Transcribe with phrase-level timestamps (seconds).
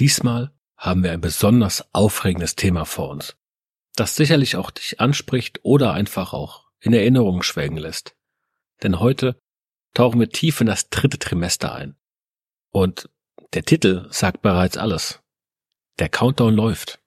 [0.00, 3.36] Diesmal haben wir ein besonders aufregendes Thema vor uns,
[3.96, 8.16] das sicherlich auch dich anspricht oder einfach auch in Erinnerungen schwelgen lässt.
[8.82, 9.38] Denn heute
[9.92, 11.96] tauchen wir tief in das dritte Trimester ein.
[12.70, 13.10] Und
[13.52, 15.20] der Titel sagt bereits alles.
[15.98, 16.98] Der Countdown läuft.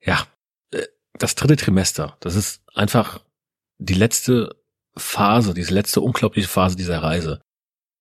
[0.00, 0.24] Ja,
[0.70, 3.24] äh, das dritte Trimester, das ist einfach
[3.78, 4.62] die letzte
[4.96, 7.42] Phase, diese letzte unglaubliche Phase dieser Reise,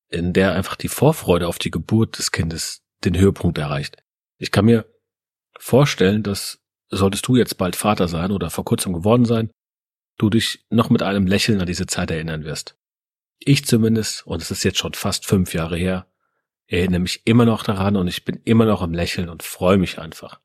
[0.10, 4.03] in der einfach die Vorfreude auf die Geburt des Kindes den Höhepunkt erreicht.
[4.44, 4.86] Ich kann mir
[5.58, 9.50] vorstellen, dass solltest du jetzt bald Vater sein oder vor kurzem geworden sein,
[10.18, 12.78] du dich noch mit einem Lächeln an diese Zeit erinnern wirst.
[13.40, 16.08] Ich zumindest, und es ist jetzt schon fast fünf Jahre her,
[16.68, 19.98] erinnere mich immer noch daran und ich bin immer noch am Lächeln und freue mich
[19.98, 20.42] einfach.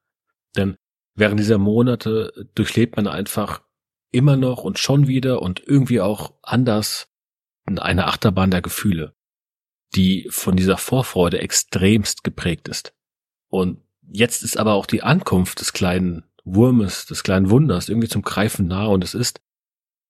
[0.56, 0.76] Denn
[1.16, 3.62] während dieser Monate durchlebt man einfach
[4.12, 7.12] immer noch und schon wieder und irgendwie auch anders
[7.66, 9.16] eine Achterbahn der Gefühle,
[9.96, 12.94] die von dieser Vorfreude extremst geprägt ist.
[13.48, 18.22] Und Jetzt ist aber auch die Ankunft des kleinen Wurmes, des kleinen Wunders irgendwie zum
[18.22, 19.40] Greifen nahe und es ist,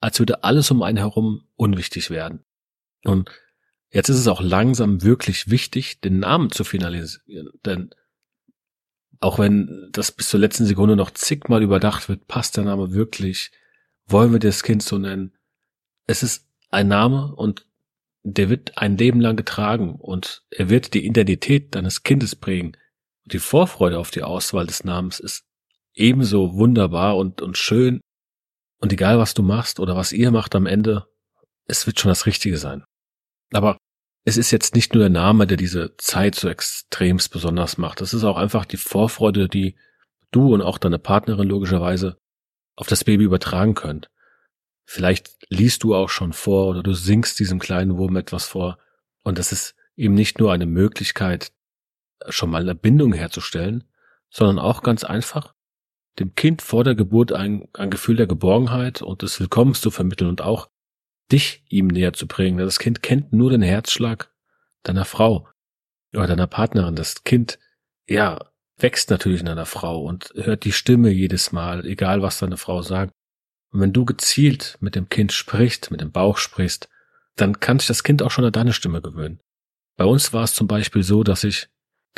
[0.00, 2.44] als würde alles um einen herum unwichtig werden.
[3.04, 3.30] Und
[3.90, 7.90] jetzt ist es auch langsam wirklich wichtig, den Namen zu finalisieren, denn
[9.20, 13.50] auch wenn das bis zur letzten Sekunde noch zigmal überdacht wird, passt der Name wirklich?
[14.06, 15.32] Wollen wir das Kind so nennen?
[16.06, 17.66] Es ist ein Name und
[18.22, 22.76] der wird ein Leben lang getragen und er wird die Identität deines Kindes prägen
[23.32, 25.44] die Vorfreude auf die Auswahl des Namens ist
[25.94, 28.00] ebenso wunderbar und, und schön.
[28.80, 31.06] Und egal was du machst oder was ihr macht am Ende,
[31.66, 32.84] es wird schon das Richtige sein.
[33.52, 33.76] Aber
[34.24, 38.00] es ist jetzt nicht nur der Name, der diese Zeit so extremst besonders macht.
[38.00, 39.76] Es ist auch einfach die Vorfreude, die
[40.30, 42.18] du und auch deine Partnerin logischerweise
[42.76, 44.10] auf das Baby übertragen könnt.
[44.84, 48.78] Vielleicht liest du auch schon vor oder du singst diesem kleinen Wurm etwas vor.
[49.22, 51.52] Und das ist eben nicht nur eine Möglichkeit,
[52.28, 53.84] schon mal eine Bindung herzustellen,
[54.30, 55.54] sondern auch ganz einfach
[56.18, 60.28] dem Kind vor der Geburt ein, ein Gefühl der Geborgenheit und des Willkommens zu vermitteln
[60.28, 60.68] und auch
[61.30, 62.58] dich ihm näher zu bringen.
[62.58, 64.32] Das Kind kennt nur den Herzschlag
[64.82, 65.48] deiner Frau
[66.12, 66.96] oder deiner Partnerin.
[66.96, 67.58] Das Kind,
[68.08, 72.56] ja, wächst natürlich in einer Frau und hört die Stimme jedes Mal, egal was deine
[72.56, 73.12] Frau sagt.
[73.70, 76.88] Und wenn du gezielt mit dem Kind sprichst, mit dem Bauch sprichst,
[77.36, 79.40] dann kann sich das Kind auch schon an deine Stimme gewöhnen.
[79.96, 81.68] Bei uns war es zum Beispiel so, dass ich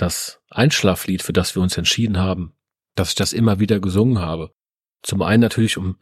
[0.01, 2.55] das Einschlaflied, für das wir uns entschieden haben,
[2.95, 4.53] dass ich das immer wieder gesungen habe.
[5.03, 5.97] Zum einen natürlich, um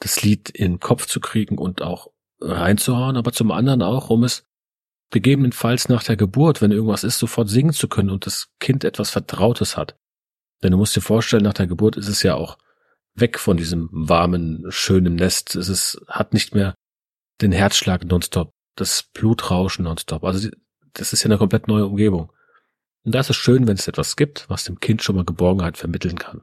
[0.00, 2.08] das Lied in den Kopf zu kriegen und auch
[2.40, 4.46] reinzuhauen, aber zum anderen auch, um es
[5.10, 9.10] gegebenenfalls nach der Geburt, wenn irgendwas ist, sofort singen zu können und das Kind etwas
[9.10, 9.96] Vertrautes hat.
[10.62, 12.58] Denn du musst dir vorstellen, nach der Geburt ist es ja auch
[13.14, 15.54] weg von diesem warmen, schönen Nest.
[15.56, 16.74] Es ist, hat nicht mehr
[17.40, 20.24] den Herzschlag nonstop, das Blutrauschen nonstop.
[20.24, 20.48] Also
[20.94, 22.32] das ist ja eine komplett neue Umgebung.
[23.04, 25.78] Und da ist es schön, wenn es etwas gibt, was dem Kind schon mal Geborgenheit
[25.78, 26.42] vermitteln kann.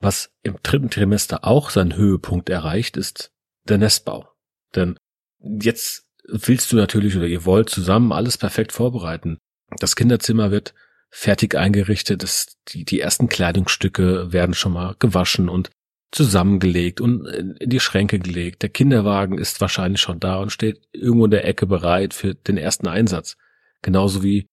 [0.00, 3.32] Was im dritten Trimester auch seinen Höhepunkt erreicht, ist
[3.64, 4.30] der Nestbau.
[4.74, 4.96] Denn
[5.42, 9.38] jetzt willst du natürlich oder ihr wollt zusammen alles perfekt vorbereiten.
[9.78, 10.74] Das Kinderzimmer wird
[11.10, 15.70] fertig eingerichtet, das, die, die ersten Kleidungsstücke werden schon mal gewaschen und
[16.12, 18.62] zusammengelegt und in die Schränke gelegt.
[18.62, 22.56] Der Kinderwagen ist wahrscheinlich schon da und steht irgendwo in der Ecke bereit für den
[22.56, 23.36] ersten Einsatz.
[23.82, 24.46] Genauso wie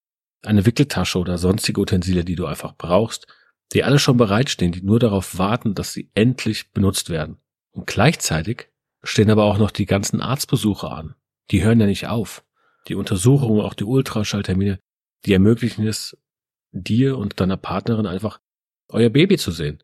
[0.47, 3.27] eine Wickeltasche oder sonstige Utensilien, die du einfach brauchst,
[3.73, 7.37] die alle schon bereitstehen, die nur darauf warten, dass sie endlich benutzt werden.
[7.71, 8.69] Und gleichzeitig
[9.03, 11.15] stehen aber auch noch die ganzen Arztbesuche an.
[11.51, 12.43] Die hören ja nicht auf.
[12.87, 14.79] Die Untersuchungen, auch die Ultraschalltermine,
[15.25, 16.17] die ermöglichen es
[16.71, 18.39] dir und deiner Partnerin einfach
[18.89, 19.83] euer Baby zu sehen.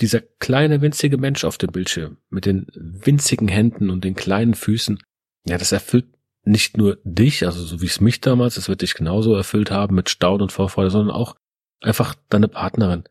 [0.00, 5.00] Dieser kleine winzige Mensch auf dem Bildschirm mit den winzigen Händen und den kleinen Füßen,
[5.46, 6.06] ja, das erfüllt
[6.44, 9.94] nicht nur dich, also so wie es mich damals, es wird dich genauso erfüllt haben
[9.94, 11.36] mit Staunen und Vorfreude, sondern auch
[11.80, 13.04] einfach deine Partnerin.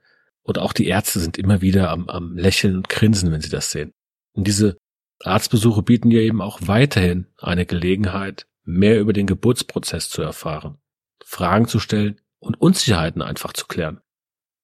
[0.43, 3.71] Und auch die Ärzte sind immer wieder am, am Lächeln und Grinsen, wenn sie das
[3.71, 3.93] sehen.
[4.33, 4.77] Und diese
[5.23, 10.77] Arztbesuche bieten dir eben auch weiterhin eine Gelegenheit, mehr über den Geburtsprozess zu erfahren,
[11.23, 14.01] Fragen zu stellen und Unsicherheiten einfach zu klären.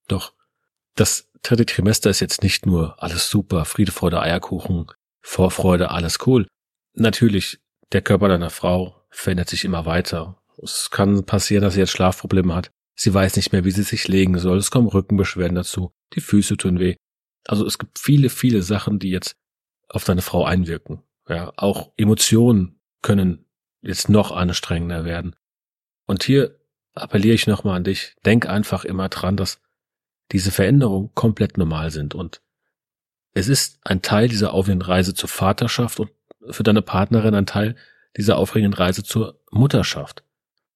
[0.07, 0.33] Doch
[0.95, 4.88] das dritte Trimester ist jetzt nicht nur alles super, Friede, Freude, Eierkuchen,
[5.22, 6.48] Vorfreude, alles cool.
[6.94, 7.60] Natürlich,
[7.91, 10.41] der Körper deiner Frau verändert sich immer weiter.
[10.62, 12.71] Es kann passieren, dass sie jetzt Schlafprobleme hat.
[12.95, 14.57] Sie weiß nicht mehr, wie sie sich legen soll.
[14.57, 15.91] Es kommen Rückenbeschwerden dazu.
[16.13, 16.95] Die Füße tun weh.
[17.45, 19.36] Also es gibt viele, viele Sachen, die jetzt
[19.88, 21.01] auf deine Frau einwirken.
[21.27, 23.45] Ja, auch Emotionen können
[23.81, 25.36] jetzt noch anstrengender werden.
[26.06, 26.59] Und hier
[26.94, 28.15] appelliere ich nochmal an dich.
[28.25, 29.62] Denk einfach immer dran, dass
[30.31, 32.41] diese Veränderungen komplett normal sind und
[33.33, 36.12] es ist ein Teil dieser aufregenden Reise zur Vaterschaft und
[36.51, 37.75] für deine Partnerin ein Teil
[38.18, 40.24] dieser aufregenden Reise zur Mutterschaft.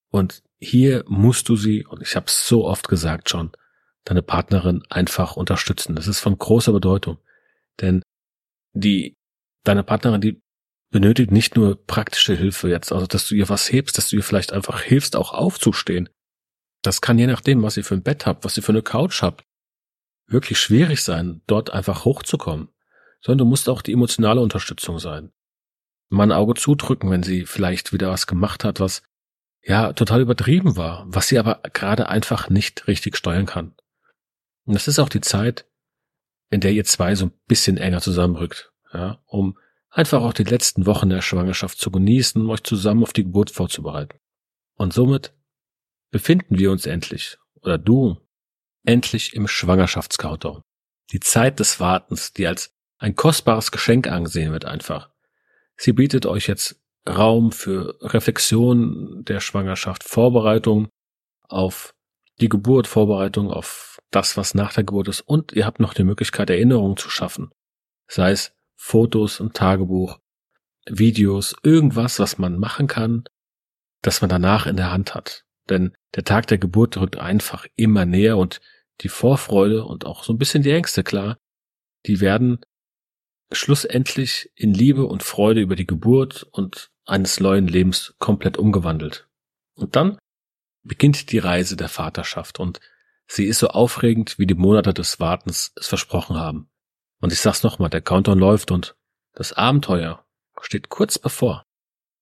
[0.10, 3.52] Und hier musst du sie, und ich habe es so oft gesagt schon,
[4.06, 5.96] deine Partnerin einfach unterstützen.
[5.96, 7.18] Das ist von großer Bedeutung.
[7.82, 8.02] Denn
[8.74, 9.16] die,
[9.64, 10.42] deine Partnerin, die
[10.92, 14.24] benötigt nicht nur praktische Hilfe jetzt, also dass du ihr was hebst, dass du ihr
[14.24, 16.10] vielleicht einfach hilfst, auch aufzustehen.
[16.84, 19.22] Das kann je nachdem, was ihr für ein Bett habt, was ihr für eine Couch
[19.22, 19.44] habt,
[20.28, 22.70] wirklich schwierig sein, dort einfach hochzukommen.
[23.22, 25.32] Sondern du musst auch die emotionale Unterstützung sein.
[26.10, 29.04] Mal ein Auge zudrücken, wenn sie vielleicht wieder was gemacht hat, was
[29.62, 33.74] ja total übertrieben war, was sie aber gerade einfach nicht richtig steuern kann.
[34.66, 35.66] Und das ist auch die Zeit,
[36.50, 39.58] in der ihr zwei so ein bisschen enger zusammenrückt, ja, um
[39.90, 43.52] einfach auch die letzten Wochen der Schwangerschaft zu genießen, um euch zusammen auf die Geburt
[43.52, 44.20] vorzubereiten.
[44.76, 45.34] Und somit
[46.12, 48.18] befinden wir uns endlich, oder du,
[48.84, 50.62] endlich im Schwangerschaftscountdown.
[51.12, 55.13] Die Zeit des Wartens, die als ein kostbares Geschenk angesehen wird einfach.
[55.78, 60.88] Sie bietet euch jetzt Raum für Reflexion der Schwangerschaft, Vorbereitung
[61.48, 61.94] auf
[62.40, 66.04] die Geburt, Vorbereitung auf das, was nach der Geburt ist und ihr habt noch die
[66.04, 67.52] Möglichkeit, Erinnerungen zu schaffen.
[68.08, 70.20] Sei es Fotos, und Tagebuch,
[70.90, 73.24] Videos, irgendwas, was man machen kann,
[74.02, 75.46] das man danach in der Hand hat.
[75.70, 78.60] Denn der Tag der Geburt rückt einfach immer näher und
[79.02, 81.38] die Vorfreude und auch so ein bisschen die Ängste, klar,
[82.06, 82.60] die werden
[83.54, 89.28] schlussendlich in Liebe und Freude über die Geburt und eines neuen Lebens komplett umgewandelt.
[89.76, 90.18] Und dann
[90.84, 92.80] beginnt die Reise der Vaterschaft und
[93.28, 96.70] sie ist so aufregend, wie die Monate des Wartens es versprochen haben.
[97.20, 98.96] Und ich sag's nochmal, der Countdown läuft und
[99.34, 100.26] das Abenteuer
[100.62, 101.66] steht kurz bevor.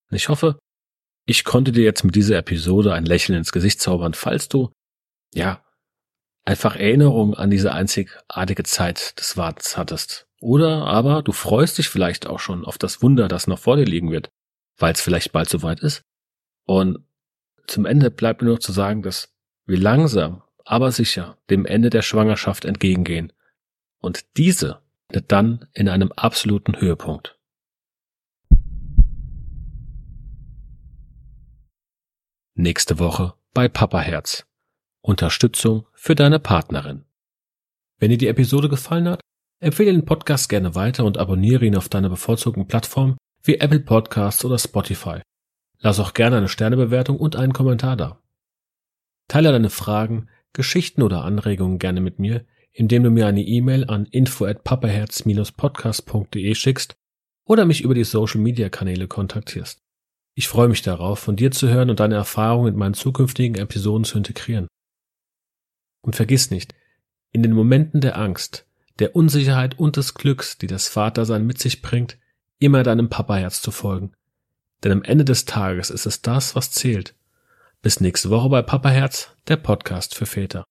[0.09, 0.59] Und ich hoffe,
[1.25, 4.71] ich konnte dir jetzt mit dieser Episode ein Lächeln ins Gesicht zaubern, falls du,
[5.33, 5.63] ja,
[6.45, 10.27] einfach Erinnerung an diese einzigartige Zeit des Wartens hattest.
[10.41, 13.85] Oder aber du freust dich vielleicht auch schon auf das Wunder, das noch vor dir
[13.85, 14.31] liegen wird,
[14.77, 16.03] weil es vielleicht bald soweit ist.
[16.65, 17.05] Und
[17.67, 19.33] zum Ende bleibt nur noch zu sagen, dass
[19.65, 23.31] wir langsam, aber sicher dem Ende der Schwangerschaft entgegengehen.
[23.99, 24.81] Und diese
[25.27, 27.37] dann in einem absoluten Höhepunkt.
[32.55, 34.47] Nächste Woche bei Papa Herz.
[35.01, 37.05] Unterstützung für deine Partnerin.
[37.99, 39.20] Wenn dir die Episode gefallen hat,
[39.61, 44.43] empfehle den Podcast gerne weiter und abonniere ihn auf deiner bevorzugten Plattform wie Apple Podcasts
[44.43, 45.21] oder Spotify.
[45.79, 48.21] Lass auch gerne eine Sternebewertung und einen Kommentar da.
[49.27, 54.05] Teile deine Fragen, Geschichten oder Anregungen gerne mit mir, indem du mir eine E-Mail an
[54.05, 56.95] info at papaherz-podcast.de schickst
[57.45, 59.81] oder mich über die Social Media Kanäle kontaktierst.
[60.33, 64.05] Ich freue mich darauf, von dir zu hören und deine Erfahrungen in meinen zukünftigen Episoden
[64.05, 64.67] zu integrieren.
[66.01, 66.73] Und vergiss nicht,
[67.31, 68.65] in den Momenten der Angst,
[69.01, 72.17] der Unsicherheit und des Glücks, die das Vatersein mit sich bringt,
[72.59, 74.13] immer deinem Papaherz zu folgen.
[74.83, 77.15] Denn am Ende des Tages ist es das, was zählt.
[77.81, 80.65] Bis nächste Woche bei Papaherz, der Podcast für Väter.